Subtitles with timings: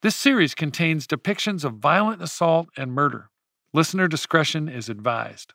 [0.00, 3.30] This series contains depictions of violent assault and murder.
[3.72, 5.54] Listener discretion is advised.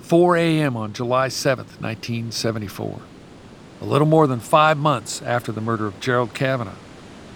[0.00, 0.76] Four a.m.
[0.76, 3.00] on July 7th, 1974.
[3.80, 6.78] A little more than five months after the murder of Gerald Kavanagh,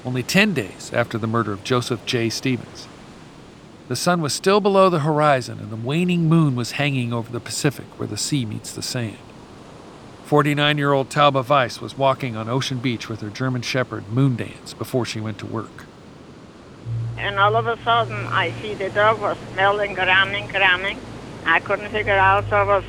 [0.05, 2.31] only 10 days after the murder of Joseph J.
[2.31, 2.87] Stevens.
[3.89, 7.41] The sun was still below the horizon, and the waning moon was hanging over the
[7.41, 9.19] Pacific where the sea meets the sand.
[10.33, 14.73] 49 year old Tauba Weiss was walking on Ocean Beach with her German Shepherd Moondance
[14.79, 15.85] before she went to work.
[17.19, 20.99] And all of a sudden, I see the dog was smelling, running, running.
[21.45, 22.85] I couldn't figure out, so I was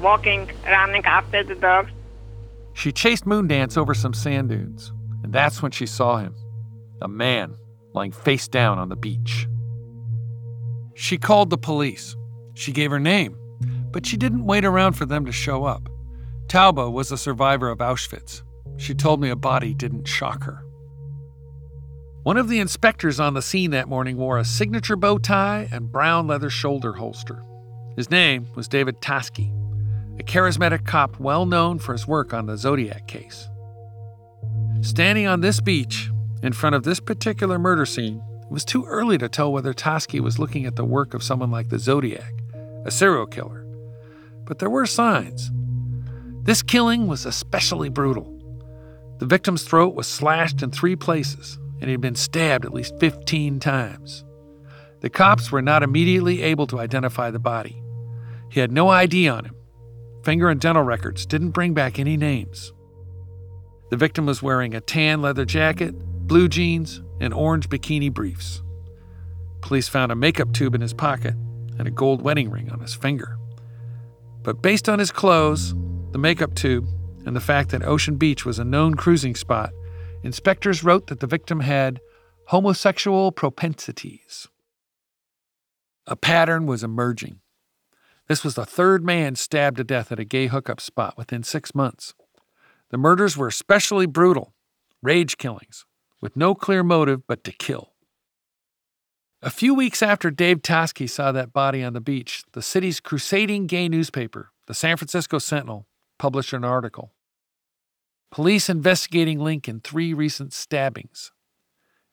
[0.00, 1.90] walking, running after the dog.
[2.72, 4.90] She chased Moondance over some sand dunes,
[5.22, 6.34] and that's when she saw him
[7.02, 7.56] a man
[7.92, 9.46] lying face down on the beach.
[10.94, 12.16] She called the police.
[12.54, 13.36] She gave her name,
[13.92, 15.90] but she didn't wait around for them to show up.
[16.48, 18.42] Tauba was a survivor of Auschwitz.
[18.76, 20.64] She told me a body didn't shock her.
[22.22, 25.90] One of the inspectors on the scene that morning wore a signature bow tie and
[25.90, 27.42] brown leather shoulder holster.
[27.96, 29.52] His name was David Toschi,
[30.20, 33.48] a charismatic cop well known for his work on the Zodiac case.
[34.82, 36.10] Standing on this beach,
[36.42, 40.20] in front of this particular murder scene, it was too early to tell whether Toschi
[40.20, 42.32] was looking at the work of someone like the Zodiac,
[42.84, 43.66] a serial killer.
[44.44, 45.50] But there were signs.
[46.46, 48.32] This killing was especially brutal.
[49.18, 53.00] The victim's throat was slashed in three places, and he had been stabbed at least
[53.00, 54.24] 15 times.
[55.00, 57.82] The cops were not immediately able to identify the body.
[58.48, 59.56] He had no ID on him.
[60.22, 62.72] Finger and dental records didn't bring back any names.
[63.90, 65.96] The victim was wearing a tan leather jacket,
[66.28, 68.62] blue jeans, and orange bikini briefs.
[69.62, 71.34] Police found a makeup tube in his pocket
[71.76, 73.36] and a gold wedding ring on his finger.
[74.44, 75.74] But based on his clothes,
[76.16, 76.88] the makeup tube,
[77.26, 79.68] and the fact that Ocean Beach was a known cruising spot,
[80.22, 82.00] inspectors wrote that the victim had
[82.46, 84.48] homosexual propensities.
[86.06, 87.40] A pattern was emerging.
[88.28, 91.74] This was the third man stabbed to death at a gay hookup spot within six
[91.74, 92.14] months.
[92.88, 94.54] The murders were especially brutal,
[95.02, 95.84] rage killings,
[96.22, 97.92] with no clear motive but to kill.
[99.42, 103.66] A few weeks after Dave Toschi saw that body on the beach, the city's crusading
[103.66, 105.86] gay newspaper, the San Francisco Sentinel,
[106.18, 107.12] published an article.
[108.30, 111.32] Police investigating link in three recent stabbings.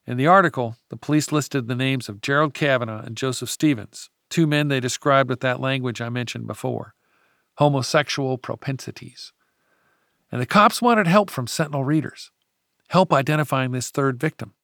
[0.06, 4.46] In the article, the police listed the names of Gerald Kavanagh and Joseph Stevens, two
[4.46, 6.94] men they described with that language I mentioned before
[7.58, 9.32] homosexual propensities.
[10.32, 12.32] And the cops wanted help from Sentinel readers
[12.88, 14.54] help identifying this third victim.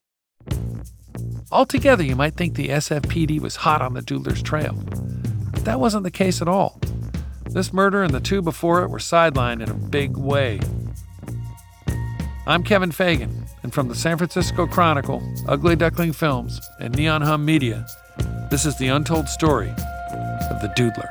[1.51, 4.75] Altogether, you might think the SFPD was hot on the Doodler's trail.
[5.53, 6.81] But that wasn't the case at all.
[7.53, 10.61] This murder and the two before it were sidelined in a big way.
[12.47, 17.44] I'm Kevin Fagan, and from the San Francisco Chronicle, Ugly Duckling Films, and Neon Hum
[17.44, 17.84] Media,
[18.53, 21.09] this is the untold story of the Doodler.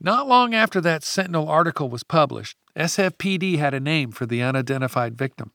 [0.00, 5.18] Not long after that Sentinel article was published, SFPD had a name for the unidentified
[5.18, 5.52] victim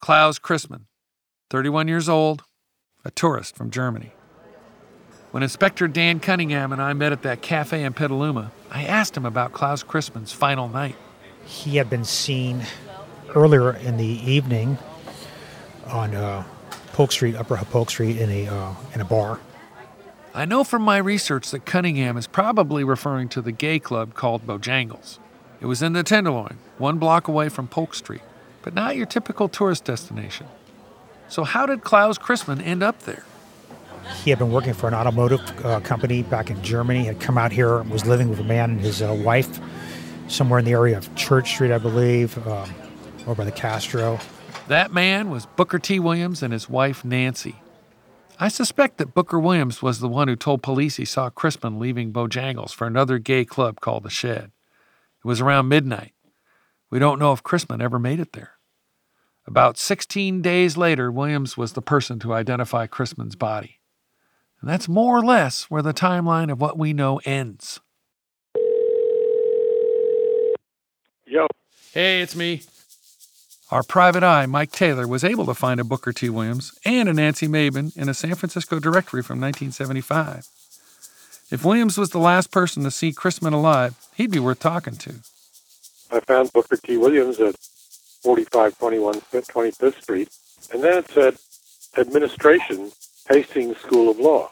[0.00, 0.86] Klaus Christmann,
[1.50, 2.44] 31 years old,
[3.04, 4.12] a tourist from Germany.
[5.30, 9.24] When Inspector Dan Cunningham and I met at that cafe in Petaluma, I asked him
[9.24, 10.96] about Klaus Christmann's final night.
[11.44, 12.62] He had been seen
[13.34, 14.76] earlier in the evening
[15.86, 16.44] on uh,
[16.92, 19.40] Polk Street, Upper Polk Street, in a uh, in a bar.
[20.34, 24.46] I know from my research that Cunningham is probably referring to the gay club called
[24.46, 25.18] Bojangles.
[25.60, 28.22] It was in the Tenderloin, one block away from Polk Street,
[28.62, 30.46] but not your typical tourist destination.
[31.32, 33.24] So, how did Klaus Christmann end up there?
[34.22, 37.52] He had been working for an automotive uh, company back in Germany, had come out
[37.52, 39.58] here, was living with a man and his uh, wife
[40.28, 42.70] somewhere in the area of Church Street, I believe, um,
[43.22, 44.20] over by the Castro.
[44.68, 45.98] That man was Booker T.
[45.98, 47.56] Williams and his wife, Nancy.
[48.38, 52.12] I suspect that Booker Williams was the one who told police he saw Christmann leaving
[52.12, 54.50] Bojangles for another gay club called The Shed.
[55.24, 56.12] It was around midnight.
[56.90, 58.51] We don't know if Christmann ever made it there.
[59.46, 63.80] About 16 days later, Williams was the person to identify Christmann's body.
[64.60, 67.80] And that's more or less where the timeline of what we know ends.
[71.26, 71.48] Yo.
[71.92, 72.62] Hey, it's me.
[73.72, 76.28] Our private eye, Mike Taylor, was able to find a Booker T.
[76.28, 80.46] Williams and a Nancy Mabin in a San Francisco directory from 1975.
[81.50, 85.14] If Williams was the last person to see Christmann alive, he'd be worth talking to.
[86.10, 86.96] I found Booker T.
[86.96, 87.56] Williams at
[88.22, 90.28] 4521 25th Street,
[90.72, 91.36] and then it said
[91.96, 92.92] Administration,
[93.28, 94.50] Hastings School of Law.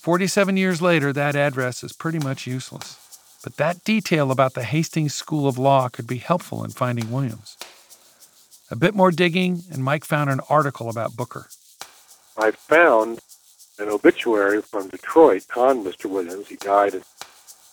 [0.00, 2.96] 47 years later, that address is pretty much useless.
[3.42, 7.56] But that detail about the Hastings School of Law could be helpful in finding Williams.
[8.70, 11.48] A bit more digging, and Mike found an article about Booker.
[12.38, 13.20] I found
[13.78, 16.06] an obituary from Detroit on Mr.
[16.06, 16.48] Williams.
[16.48, 17.02] He died in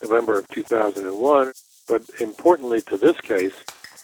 [0.02, 1.54] November of 2001.
[1.88, 3.54] But importantly to this case,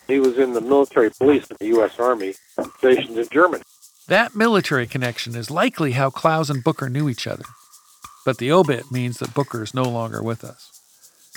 [0.08, 2.00] he was in the military police of the U.S.
[2.00, 2.34] Army
[2.78, 3.64] stationed in Germany.
[4.08, 7.46] That military connection is likely how Klaus and Booker knew each other.
[8.26, 10.70] But the obit means that Booker is no longer with us.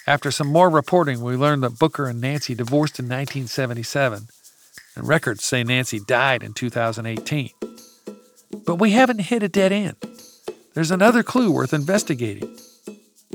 [0.06, 4.28] After some more reporting, we learned that Booker and Nancy divorced in 1977,
[4.94, 7.50] and records say Nancy died in 2018.
[8.64, 9.96] But we haven't hit a dead end.
[10.74, 12.56] There's another clue worth investigating.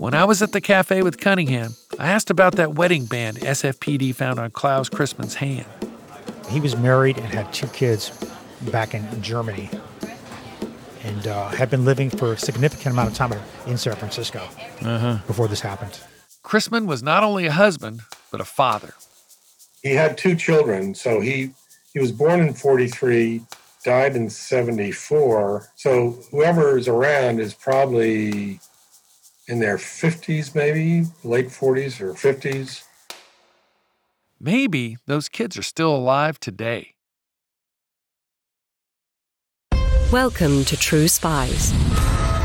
[0.02, 4.16] When I was at the cafe with Cunningham, I asked about that wedding band SFPD
[4.16, 5.68] found on Klaus Christmann's hand.
[6.50, 8.10] He was married and had two kids
[8.72, 9.70] back in Germany
[11.04, 13.32] and uh, had been living for a significant amount of time
[13.68, 14.40] in San Francisco
[14.82, 15.20] Uh-huh.
[15.28, 16.00] before this happened.
[16.42, 18.02] Christmann was not only a husband,
[18.32, 18.96] but a father.
[19.84, 20.96] he had two children.
[20.96, 21.52] So he
[21.94, 23.42] he was born in 43,
[23.84, 25.68] died in 74.
[25.76, 28.60] So whoever is around is probably
[29.52, 32.84] in their 50s, maybe late 40s or 50s.
[34.40, 36.96] Maybe those kids are still alive today.
[40.12, 41.72] Welcome to True Spies,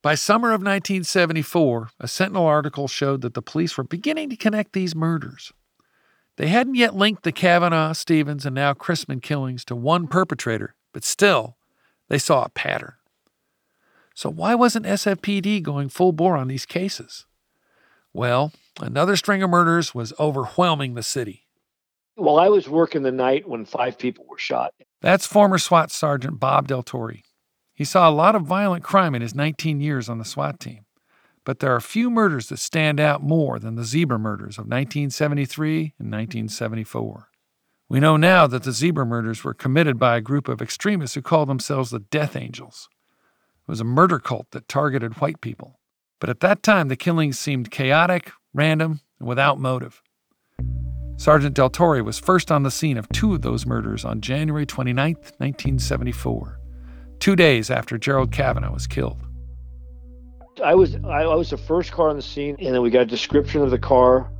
[0.00, 4.72] By summer of 1974, a Sentinel article showed that the police were beginning to connect
[4.72, 5.52] these murders.
[6.36, 11.02] They hadn't yet linked the Kavanaugh, Stevens, and now Christmann killings to one perpetrator, but
[11.02, 11.56] still,
[12.08, 12.94] they saw a pattern.
[14.14, 17.26] So why wasn't SFPD going full bore on these cases?
[18.12, 21.46] Well, another string of murders was overwhelming the city.
[22.16, 24.74] Well, I was working the night when five people were shot.
[25.00, 27.22] That's former SWAT Sergeant Bob Del Torre.
[27.78, 30.80] He saw a lot of violent crime in his 19 years on the SWAT team,
[31.44, 35.94] but there are few murders that stand out more than the zebra murders of 1973
[35.96, 37.28] and 1974.
[37.88, 41.22] We know now that the zebra murders were committed by a group of extremists who
[41.22, 42.88] called themselves the Death Angels.
[43.68, 45.78] It was a murder cult that targeted white people.
[46.18, 50.02] But at that time, the killings seemed chaotic, random, and without motive.
[51.16, 54.66] Sergeant Del Torre was first on the scene of two of those murders on January
[54.66, 56.58] 29, 1974,
[57.20, 59.18] two days after Gerald Kavanaugh was killed.
[60.64, 63.02] I was I, I was the first car on the scene, and then we got
[63.02, 64.30] a description of the car,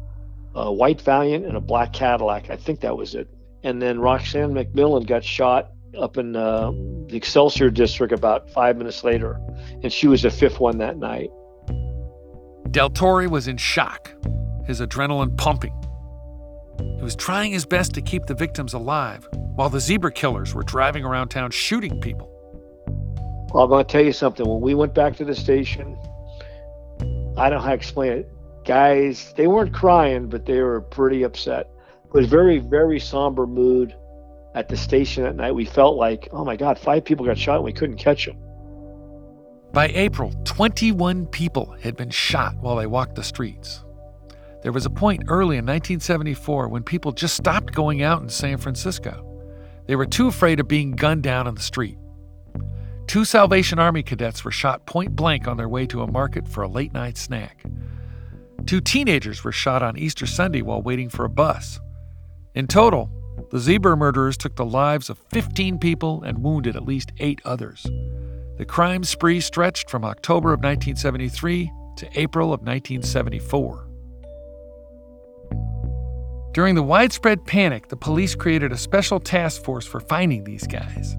[0.54, 2.50] a white Valiant and a black Cadillac.
[2.50, 3.28] I think that was it.
[3.62, 6.70] And then Roxanne McMillian got shot up in uh,
[7.06, 9.40] the Excelsior district about five minutes later,
[9.82, 11.30] and she was the fifth one that night.
[12.70, 14.12] Del Torre was in shock,
[14.66, 15.74] his adrenaline pumping.
[16.78, 20.62] He was trying his best to keep the victims alive while the zebra killers were
[20.62, 22.37] driving around town shooting people.
[23.52, 24.46] Well, I'm going to tell you something.
[24.46, 25.96] When we went back to the station,
[27.36, 28.30] I don't know how to explain it.
[28.64, 31.70] Guys, they weren't crying, but they were pretty upset.
[32.04, 33.94] It was very, very somber mood
[34.54, 35.52] at the station that night.
[35.52, 38.36] We felt like, oh my God, five people got shot and we couldn't catch them.
[39.72, 43.84] By April, 21 people had been shot while they walked the streets.
[44.62, 48.58] There was a point early in 1974 when people just stopped going out in San
[48.58, 49.24] Francisco.
[49.86, 51.96] They were too afraid of being gunned down on the street.
[53.08, 56.62] Two Salvation Army cadets were shot point blank on their way to a market for
[56.62, 57.64] a late night snack.
[58.66, 61.80] Two teenagers were shot on Easter Sunday while waiting for a bus.
[62.54, 63.10] In total,
[63.50, 67.86] the zebra murderers took the lives of 15 people and wounded at least eight others.
[68.58, 73.88] The crime spree stretched from October of 1973 to April of 1974.
[76.52, 81.16] During the widespread panic, the police created a special task force for finding these guys.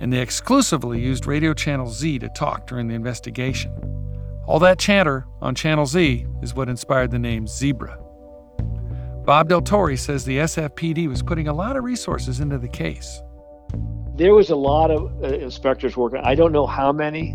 [0.00, 3.72] And they exclusively used Radio Channel Z to talk during the investigation.
[4.46, 7.98] All that chatter on Channel Z is what inspired the name Zebra.
[9.24, 13.22] Bob Del Torre says the SFPD was putting a lot of resources into the case.
[14.16, 16.20] There was a lot of uh, inspectors working.
[16.22, 17.34] I don't know how many.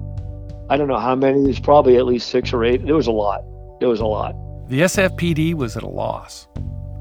[0.70, 1.44] I don't know how many.
[1.44, 2.86] There's probably at least six or eight.
[2.86, 3.42] There was a lot.
[3.80, 4.36] There was a lot.
[4.70, 6.48] The SFPD was at a loss.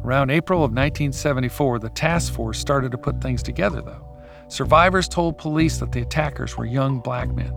[0.03, 4.08] Around April of 1974, the task force started to put things together, though.
[4.49, 7.52] Survivors told police that the attackers were young black men.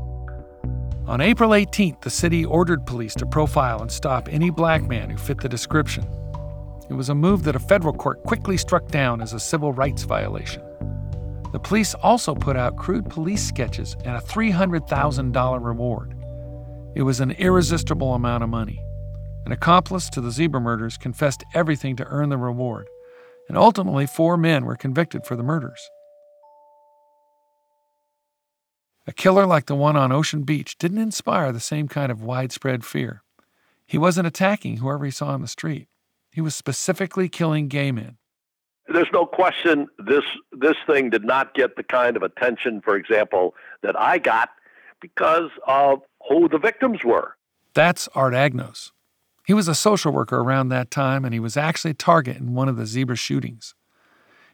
[1.07, 5.17] On April 18th, the city ordered police to profile and stop any black man who
[5.17, 6.05] fit the description.
[6.89, 10.03] It was a move that a federal court quickly struck down as a civil rights
[10.03, 10.61] violation.
[11.53, 16.13] The police also put out crude police sketches and a $300,000 reward.
[16.93, 18.83] It was an irresistible amount of money.
[19.45, 22.87] An accomplice to the zebra murders confessed everything to earn the reward,
[23.47, 25.89] and ultimately, four men were convicted for the murders.
[29.07, 32.85] A killer like the one on Ocean Beach didn't inspire the same kind of widespread
[32.85, 33.23] fear.
[33.87, 35.87] He wasn't attacking whoever he saw on the street.
[36.31, 38.17] He was specifically killing gay men.
[38.87, 43.55] There's no question this this thing did not get the kind of attention, for example,
[43.83, 44.49] that I got
[45.01, 47.35] because of who the victims were.
[47.73, 48.91] That's Art Agnos.
[49.45, 52.53] He was a social worker around that time, and he was actually a target in
[52.53, 53.73] one of the zebra shootings.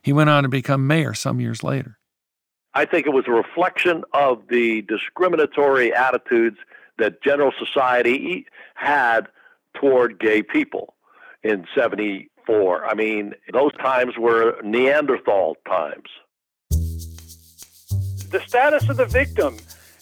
[0.01, 1.96] He went on to become mayor some years later.
[2.77, 6.57] I think it was a reflection of the discriminatory attitudes
[6.99, 9.29] that general society had
[9.73, 10.93] toward gay people
[11.41, 12.85] in 74.
[12.85, 16.07] I mean, those times were Neanderthal times.
[18.29, 19.57] The status of the victim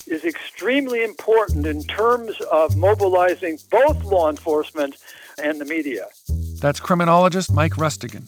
[0.05, 4.97] is extremely important in terms of mobilizing both law enforcement
[5.41, 6.07] and the media.
[6.59, 8.27] That's criminologist Mike Rustigan.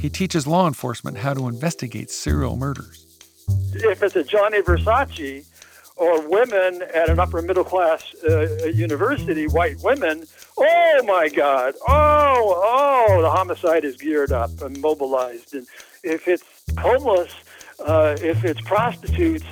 [0.00, 3.03] He teaches law enforcement how to investigate serial murders.
[3.74, 5.44] If it's a Gianni Versace
[5.96, 10.24] or women at an upper middle class uh, university, white women,
[10.58, 12.62] oh my God, oh,
[13.08, 15.54] oh, the homicide is geared up and mobilized.
[15.54, 15.66] And
[16.02, 16.44] if it's
[16.78, 17.32] homeless,
[17.84, 19.44] uh, if it's prostitutes,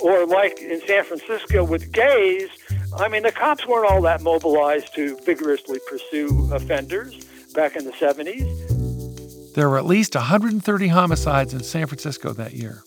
[0.00, 2.50] or like in San Francisco with gays,
[2.98, 7.24] I mean, the cops weren't all that mobilized to vigorously pursue offenders
[7.54, 9.54] back in the 70s.
[9.54, 12.82] There were at least 130 homicides in San Francisco that year,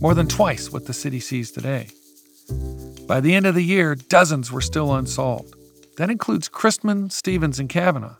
[0.00, 1.88] more than twice what the city sees today.
[3.06, 5.54] By the end of the year, dozens were still unsolved.
[5.96, 8.16] That includes Christman, Stevens, and Kavanaugh.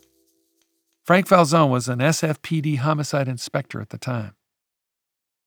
[1.05, 4.35] Frank Falzone was an SFPD homicide inspector at the time.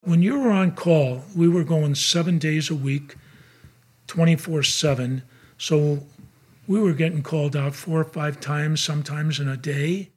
[0.01, 3.15] When you were on call, we were going seven days a week,
[4.07, 5.23] 24 7.
[5.57, 6.03] So
[6.67, 10.11] we were getting called out four or five times, sometimes in a day.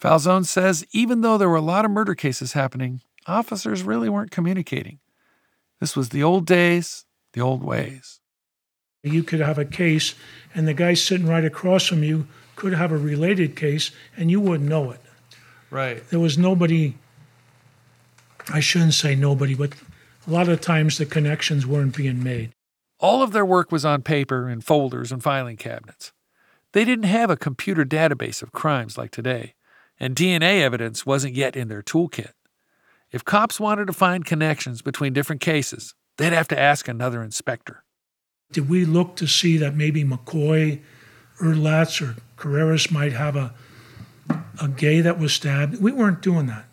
[0.00, 4.30] Falzone says even though there were a lot of murder cases happening, officers really weren't
[4.30, 5.00] communicating.
[5.80, 8.20] This was the old days, the old ways.
[9.02, 10.14] You could have a case,
[10.54, 14.40] and the guy sitting right across from you could have a related case, and you
[14.40, 15.00] wouldn't know it.
[15.70, 16.08] Right.
[16.10, 16.94] There was nobody
[18.50, 19.74] I shouldn't say nobody, but
[20.26, 22.52] a lot of times the connections weren't being made.
[22.98, 26.12] All of their work was on paper in folders and filing cabinets.
[26.72, 29.54] They didn't have a computer database of crimes like today,
[30.00, 32.32] and DNA evidence wasn't yet in their toolkit.
[33.10, 37.84] If cops wanted to find connections between different cases, they'd have to ask another inspector.
[38.52, 40.80] Did we look to see that maybe McCoy,
[41.40, 43.54] Erlatz, or Carreras might have a,
[44.60, 45.80] a gay that was stabbed?
[45.80, 46.66] We weren't doing that.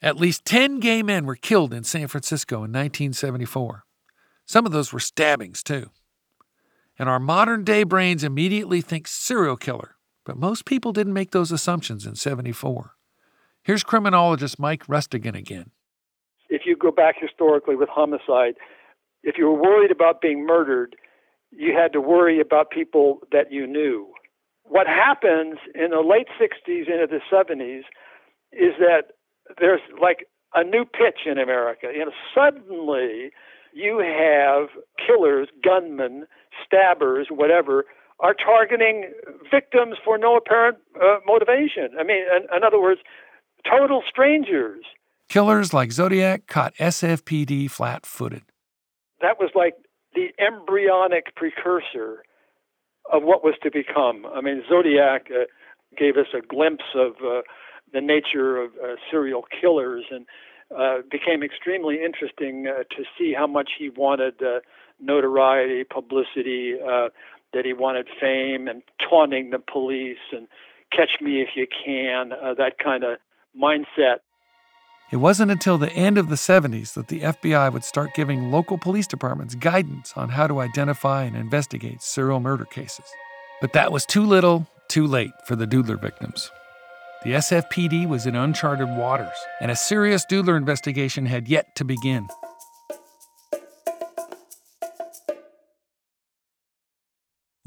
[0.00, 3.84] At least 10 gay men were killed in San Francisco in 1974.
[4.46, 5.90] Some of those were stabbings, too.
[6.98, 11.52] And our modern day brains immediately think serial killer, but most people didn't make those
[11.52, 12.94] assumptions in 74.
[13.68, 15.72] Here's criminologist Mike Rustigan again.
[16.48, 18.54] If you go back historically with homicide,
[19.22, 20.96] if you were worried about being murdered,
[21.50, 24.10] you had to worry about people that you knew.
[24.62, 27.80] What happens in the late 60s into the 70s
[28.52, 29.12] is that
[29.60, 31.88] there's like a new pitch in America.
[31.92, 33.32] You know, suddenly
[33.74, 36.24] you have killers, gunmen,
[36.64, 37.84] stabbers, whatever,
[38.18, 39.12] are targeting
[39.50, 41.90] victims for no apparent uh, motivation.
[42.00, 43.00] I mean, in, in other words,
[43.64, 44.84] total strangers.
[45.28, 48.42] Killers like Zodiac caught SFPD flat footed.
[49.20, 49.74] That was like
[50.14, 52.22] the embryonic precursor
[53.12, 54.26] of what was to become.
[54.26, 55.44] I mean, Zodiac uh,
[55.96, 57.42] gave us a glimpse of uh,
[57.92, 60.26] the nature of uh, serial killers and
[60.76, 64.60] uh, became extremely interesting uh, to see how much he wanted uh,
[65.00, 67.08] notoriety, publicity, uh,
[67.52, 70.46] that he wanted fame and taunting the police and
[70.92, 73.18] catch me if you can, uh, that kind of
[73.56, 74.18] mindset.
[75.10, 78.76] It wasn't until the end of the 70s that the FBI would start giving local
[78.76, 83.06] police departments guidance on how to identify and investigate serial murder cases.
[83.60, 86.50] But that was too little, too late for the Doodler victims.
[87.24, 92.28] The SFPD was in uncharted waters, and a serious Doodler investigation had yet to begin.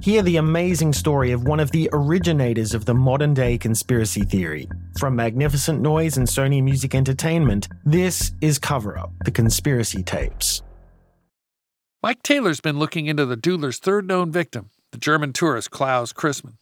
[0.00, 4.68] Hear the amazing story of one of the originators of the modern day conspiracy theory.
[4.98, 10.62] From Magnificent Noise and Sony Music Entertainment, this is Cover Up The Conspiracy Tapes.
[12.00, 16.58] Mike Taylor's been looking into the Doodler's third known victim, the German tourist Klaus Christmann.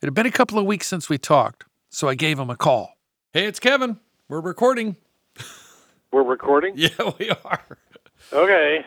[0.00, 2.56] It had been a couple of weeks since we talked, so I gave him a
[2.56, 2.94] call.
[3.34, 3.98] Hey, it's Kevin.
[4.28, 4.96] We're recording.
[6.10, 6.74] We're recording?
[6.76, 7.78] Yeah, we are.
[8.32, 8.84] Okay.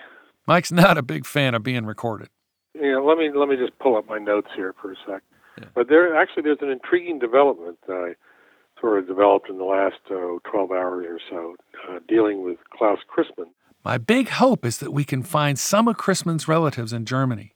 [0.47, 2.29] Mike's not a big fan of being recorded.
[2.79, 5.23] You know, let me let me just pull up my notes here for a sec.
[5.59, 5.65] Yeah.
[5.73, 9.99] But there actually there's an intriguing development that I sort of developed in the last
[10.11, 11.55] uh, 12 hours or so,
[11.89, 13.47] uh, dealing with Klaus Christmann.
[13.83, 17.55] My big hope is that we can find some of Christmann's relatives in Germany.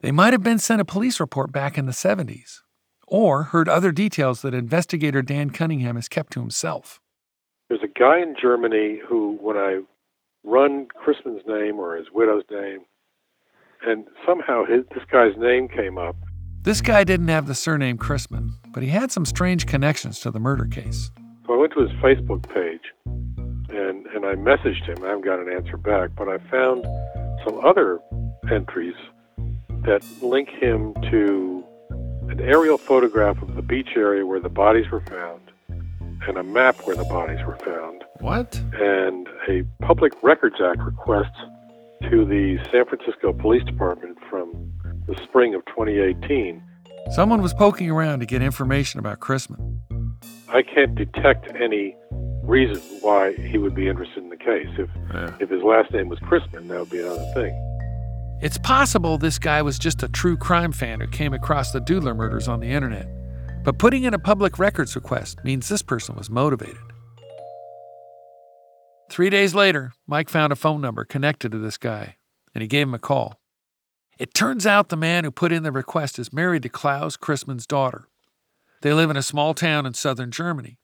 [0.00, 2.60] They might have been sent a police report back in the 70s,
[3.06, 7.00] or heard other details that investigator Dan Cunningham has kept to himself.
[7.68, 9.80] There's a guy in Germany who, when I
[10.44, 12.80] run Christmann's name or his widow's name,
[13.86, 16.16] and somehow his, this guy's name came up.
[16.62, 20.38] This guy didn't have the surname Christmann, but he had some strange connections to the
[20.38, 21.10] murder case.
[21.46, 25.02] So I went to his Facebook page and, and I messaged him.
[25.04, 26.84] I haven't got an answer back, but I found
[27.44, 27.98] some other
[28.50, 28.94] entries
[29.84, 31.64] that link him to
[32.28, 35.40] an aerial photograph of the beach area where the bodies were found
[36.28, 38.04] and a map where the bodies were found.
[38.20, 38.54] What?
[38.74, 41.32] And a Public Records Act request
[42.10, 44.72] to the San Francisco Police Department from
[45.06, 46.62] the spring of 2018.
[47.10, 49.80] Someone was poking around to get information about Christmann.
[50.48, 51.96] I can't detect any
[52.42, 54.68] reason why he would be interested in the case.
[54.78, 55.34] If yeah.
[55.40, 57.68] if his last name was Christmann, that would be another thing.
[58.42, 62.16] It's possible this guy was just a true crime fan who came across the Doodler
[62.16, 63.06] murders on the internet.
[63.64, 66.91] But putting in a public records request means this person was motivated.
[69.12, 72.16] Three days later, Mike found a phone number connected to this guy,
[72.54, 73.38] and he gave him a call.
[74.18, 77.66] It turns out the man who put in the request is married to Klaus Christmann's
[77.66, 78.08] daughter.
[78.80, 80.78] They live in a small town in southern Germany.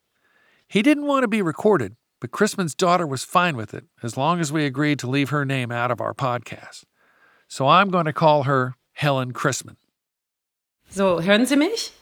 [0.69, 4.41] He didn't want to be recorded, but Christmann's daughter was fine with it as long
[4.41, 6.85] as we agreed to leave her name out of our podcast.
[7.49, 9.79] So I'm going to call her Helen Christmann.
[10.91, 11.93] So, hören Sie mich?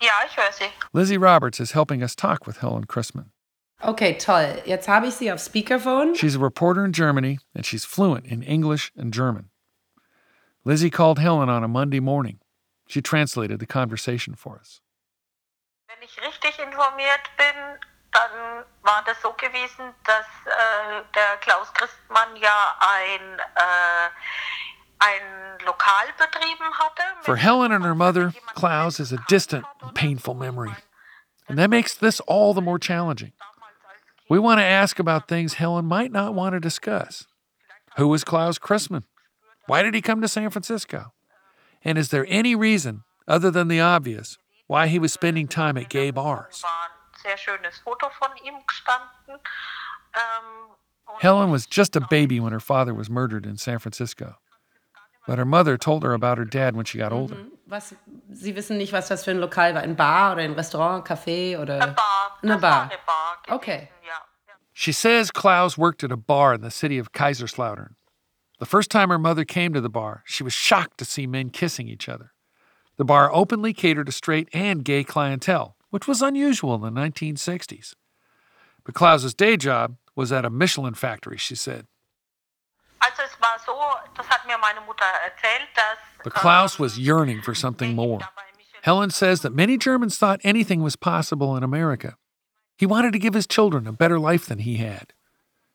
[0.00, 0.72] Ja, ich höre Sie.
[0.92, 3.30] Lizzie Roberts is helping us talk with Helen Christmann.
[3.82, 4.62] Okay, toll.
[4.64, 6.14] Jetzt habe ich sie auf Speakerphone.
[6.14, 9.50] She's a reporter in Germany and she's fluent in English and German.
[10.64, 12.38] Lizzie called Helen on a Monday morning.
[12.86, 14.80] She translated the conversation for us.
[15.88, 17.78] Wenn ich richtig informiert bin,
[18.12, 24.08] dann war das so gewesen, dass äh, der Klaus Christmann ja ein äh,
[25.00, 27.02] ein Lokal betrieben hatte.
[27.22, 30.72] For Helen and her mother, Klaus is a distant and painful memory.
[31.48, 33.32] And that makes this all the more challenging.
[34.32, 37.26] We want to ask about things Helen might not want to discuss.
[37.98, 39.04] Who was Klaus Christmann?
[39.66, 41.12] Why did he come to San Francisco?
[41.84, 45.90] And is there any reason, other than the obvious, why he was spending time at
[45.90, 46.64] gay bars?
[51.20, 54.36] Helen was just a baby when her father was murdered in San Francisco.
[55.26, 57.36] But her mother told her about her dad when she got older.
[57.36, 57.48] Mhm.
[57.66, 57.94] Was,
[58.32, 59.82] Sie wissen nicht, was das für ein Lokal war?
[59.82, 61.80] Ein Bar oder ein Restaurant, Café oder?
[61.80, 62.38] Eine Bar.
[62.42, 62.70] Eine Bar.
[62.70, 63.88] War eine Bar Okay.
[64.06, 64.14] Ja.
[64.72, 67.94] She says Klaus worked at a bar in the city of Kaiserslautern.
[68.58, 71.50] The first time her mother came to the bar, she was shocked to see men
[71.50, 72.32] kissing each other.
[72.96, 77.94] The bar openly catered to straight and gay clientele, which was unusual in the 1960s.
[78.84, 81.86] But Klaus's day job was at a Michelin factory, she said.
[83.42, 83.74] War so,
[84.16, 88.20] das hat mir meine Mutter erzählt, dass But Klaus was yearning for something more.
[88.82, 92.16] Helen says that many Germans thought anything was possible in America.
[92.76, 95.12] He wanted to give his children a better life than he had.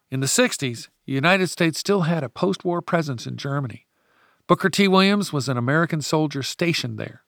[0.09, 3.85] In the 60s, the United States still had a post war presence in Germany.
[4.47, 4.87] Booker T.
[4.87, 7.23] Williams was an American soldier stationed there.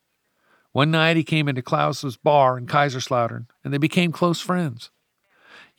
[0.71, 4.91] One night he came into Klaus's bar in Kaiserslautern, and they became close friends.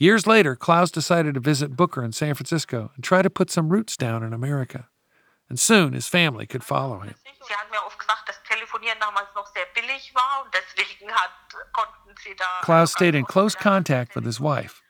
[0.01, 3.69] Years later, Klaus decided to visit Booker in San Francisco and try to put some
[3.69, 4.89] roots down in America.
[5.51, 7.17] And soon his family could follow him.
[7.47, 11.31] sie hat mir oft gesagt, dass Telefonieren damals noch sehr billig war und deswegen hat,
[11.75, 12.63] konnten sie da.
[12.63, 14.81] Klaus stayed in close contact with his wife.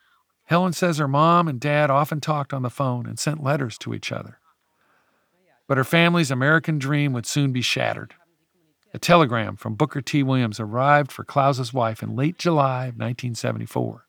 [0.45, 3.93] Helen says her mom and dad often talked on the phone and sent letters to
[3.93, 4.39] each other.
[5.67, 8.15] But her family's American dream would soon be shattered.
[8.95, 10.23] A telegram from Booker T.
[10.23, 14.05] Williams arrived for Klaus's wife in late July of 1974.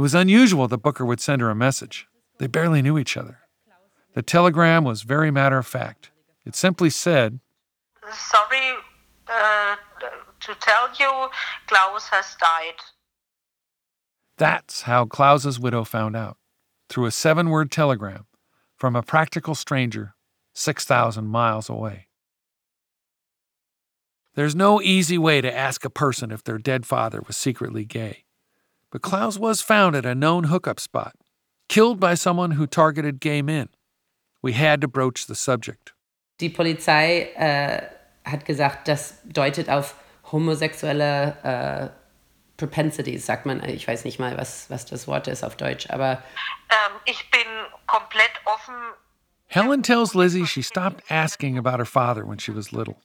[0.00, 2.08] It was unusual that Booker would send her a message.
[2.38, 3.40] They barely knew each other.
[4.14, 6.10] The telegram was very matter of fact.
[6.46, 7.38] It simply said,
[8.10, 8.76] Sorry
[9.28, 9.76] uh,
[10.40, 11.28] to tell you,
[11.66, 12.80] Klaus has died.
[14.38, 16.38] That's how Klaus's widow found out
[16.88, 18.24] through a seven word telegram
[18.78, 20.14] from a practical stranger
[20.54, 22.06] 6,000 miles away.
[24.34, 28.24] There's no easy way to ask a person if their dead father was secretly gay.
[28.90, 31.14] But Klaus was found at a known hookup spot,
[31.68, 33.68] killed by someone who targeted gay men.
[34.42, 35.92] We had to broach the subject.
[36.40, 37.82] Die Polizei äh,
[38.24, 39.94] hat gesagt, das deutet auf
[40.32, 41.88] homosexuelle äh,
[42.56, 43.62] Propensities, sagt man.
[43.68, 46.22] Ich weiß nicht mal, was, was das Wort ist auf Deutsch, aber
[46.70, 47.46] Ähm, ich bin
[47.86, 48.74] komplett offen.
[49.48, 53.00] Helen tells Lizzie she stopped asking about her father when she was little.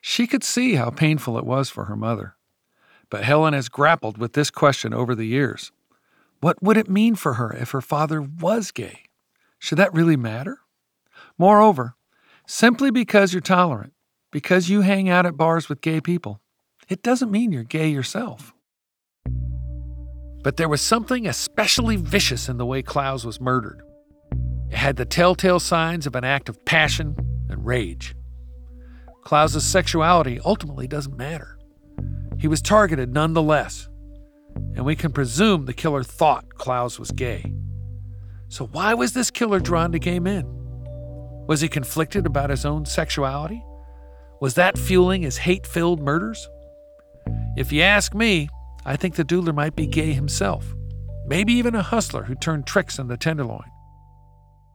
[0.00, 2.36] She could see how painful it was for her mother.
[3.12, 5.70] But Helen has grappled with this question over the years.
[6.40, 9.00] What would it mean for her if her father was gay?
[9.58, 10.60] Should that really matter?
[11.36, 11.94] Moreover,
[12.46, 13.92] simply because you're tolerant,
[14.30, 16.40] because you hang out at bars with gay people,
[16.88, 18.54] it doesn't mean you're gay yourself.
[20.42, 23.82] But there was something especially vicious in the way Klaus was murdered.
[24.70, 27.16] It had the telltale signs of an act of passion
[27.50, 28.14] and rage.
[29.22, 31.58] Klaus's sexuality ultimately doesn't matter.
[32.42, 33.88] He was targeted nonetheless,
[34.74, 37.54] and we can presume the killer thought Klaus was gay.
[38.48, 40.44] So, why was this killer drawn to gay men?
[41.46, 43.62] Was he conflicted about his own sexuality?
[44.40, 46.48] Was that fueling his hate filled murders?
[47.56, 48.48] If you ask me,
[48.84, 50.74] I think the doodler might be gay himself,
[51.24, 53.70] maybe even a hustler who turned tricks in the Tenderloin.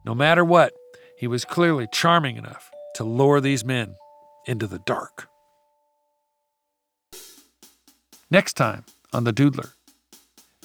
[0.06, 0.72] No matter what,
[1.18, 3.94] he was clearly charming enough to lure these men
[4.46, 5.28] into the dark.
[8.30, 9.72] Next time on The Doodler,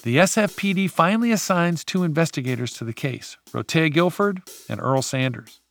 [0.04, 5.62] the SFPD finally assigns two investigators to the case Rotea Gilford and Earl Sanders.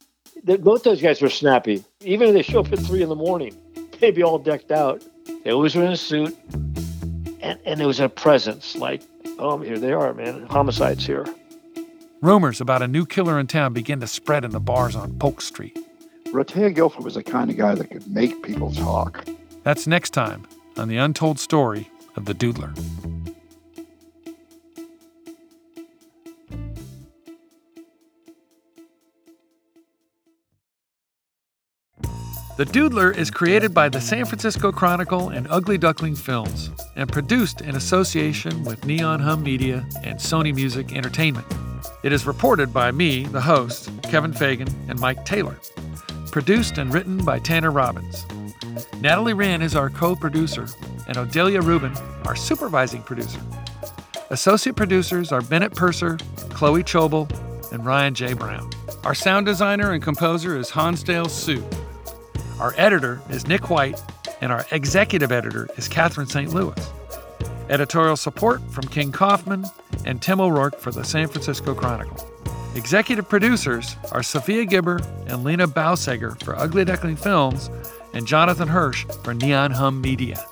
[0.42, 1.84] They- both those guys were snappy.
[2.00, 3.54] Even if they show up at three in the morning,
[4.00, 5.04] they'd be all decked out.
[5.44, 6.34] They always were in a suit,
[7.42, 8.74] and and there was a presence.
[8.74, 9.02] Like,
[9.38, 10.46] oh, here they are, man.
[10.48, 11.26] Homicides here.
[12.22, 15.42] Rumors about a new killer in town began to spread in the bars on Polk
[15.42, 15.76] Street.
[16.28, 19.26] Rotea Gilford was the kind of guy that could make people talk.
[19.64, 22.74] That's next time on the untold story of the Doodler.
[32.58, 37.62] The Doodler is created by the San Francisco Chronicle and Ugly Duckling Films and produced
[37.62, 41.46] in association with Neon Hum Media and Sony Music Entertainment.
[42.04, 45.58] It is reported by me, the host, Kevin Fagan, and Mike Taylor.
[46.30, 48.26] Produced and written by Tanner Robbins.
[49.02, 50.68] Natalie Wren is our co producer,
[51.08, 51.92] and Odelia Rubin,
[52.24, 53.40] our supervising producer.
[54.30, 56.18] Associate producers are Bennett Purser,
[56.50, 57.28] Chloe Chobel,
[57.72, 58.34] and Ryan J.
[58.34, 58.70] Brown.
[59.02, 61.64] Our sound designer and composer is Hansdale Hsu.
[62.60, 64.00] Our editor is Nick White,
[64.40, 66.54] and our executive editor is Catherine St.
[66.54, 66.92] Louis.
[67.70, 69.64] Editorial support from King Kaufman
[70.04, 72.24] and Tim O'Rourke for the San Francisco Chronicle.
[72.76, 77.68] Executive producers are Sophia Gibber and Lena Bauseger for Ugly Duckling Films
[78.12, 80.46] and Jonathan Hirsch for Neon Hum Media.